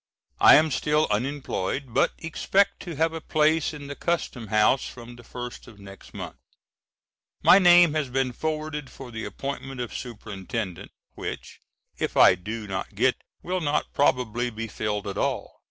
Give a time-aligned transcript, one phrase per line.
[0.39, 5.15] I am still unemployed, but expect to have a place in the Custom House from
[5.15, 6.37] the first of next month.
[7.43, 11.59] My name has been forwarded for the appointment of Superintendent, which,
[11.99, 15.53] if I do not get, will not probably be filled at all.